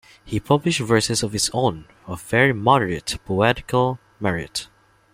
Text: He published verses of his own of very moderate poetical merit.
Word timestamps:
He 0.25 0.39
published 0.39 0.79
verses 0.81 1.21
of 1.21 1.31
his 1.31 1.51
own 1.53 1.85
of 2.07 2.23
very 2.23 2.53
moderate 2.53 3.19
poetical 3.23 3.99
merit. 4.19 4.67